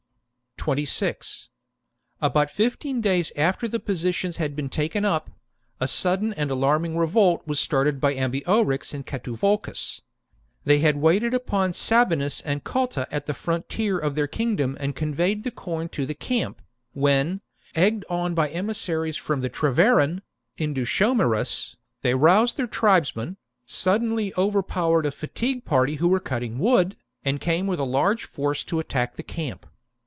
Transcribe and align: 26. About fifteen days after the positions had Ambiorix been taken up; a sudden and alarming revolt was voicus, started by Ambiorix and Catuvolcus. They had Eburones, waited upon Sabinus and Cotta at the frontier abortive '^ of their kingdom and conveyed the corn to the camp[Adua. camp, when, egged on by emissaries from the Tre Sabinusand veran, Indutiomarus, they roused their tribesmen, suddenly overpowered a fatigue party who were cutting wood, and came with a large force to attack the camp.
26. 0.57 1.49
About 2.21 2.51
fifteen 2.51 3.01
days 3.01 3.31
after 3.35 3.67
the 3.67 3.79
positions 3.79 4.37
had 4.37 4.51
Ambiorix 4.51 4.55
been 4.57 4.69
taken 4.69 5.03
up; 5.05 5.31
a 5.79 5.87
sudden 5.87 6.33
and 6.33 6.51
alarming 6.51 6.95
revolt 6.95 7.41
was 7.47 7.59
voicus, 7.59 7.63
started 7.63 7.99
by 7.99 8.13
Ambiorix 8.13 8.93
and 8.93 9.03
Catuvolcus. 9.07 10.01
They 10.65 10.77
had 10.77 10.97
Eburones, 10.97 11.01
waited 11.01 11.33
upon 11.33 11.71
Sabinus 11.73 12.41
and 12.45 12.63
Cotta 12.63 13.07
at 13.11 13.25
the 13.25 13.33
frontier 13.33 13.95
abortive 13.97 14.03
'^ 14.09 14.11
of 14.11 14.15
their 14.15 14.27
kingdom 14.27 14.77
and 14.79 14.95
conveyed 14.95 15.43
the 15.43 15.49
corn 15.49 15.89
to 15.89 16.05
the 16.05 16.13
camp[Adua. 16.13 16.19
camp, 16.19 16.61
when, 16.93 17.41
egged 17.73 18.05
on 18.07 18.35
by 18.35 18.47
emissaries 18.49 19.17
from 19.17 19.41
the 19.41 19.49
Tre 19.49 19.71
Sabinusand 19.71 19.73
veran, 19.77 20.21
Indutiomarus, 20.59 21.75
they 22.03 22.13
roused 22.13 22.57
their 22.57 22.67
tribesmen, 22.67 23.37
suddenly 23.65 24.31
overpowered 24.37 25.07
a 25.07 25.11
fatigue 25.11 25.65
party 25.65 25.95
who 25.95 26.07
were 26.07 26.19
cutting 26.19 26.59
wood, 26.59 26.95
and 27.25 27.41
came 27.41 27.65
with 27.65 27.79
a 27.79 27.83
large 27.83 28.25
force 28.25 28.63
to 28.65 28.79
attack 28.79 29.15
the 29.15 29.23
camp. 29.23 29.65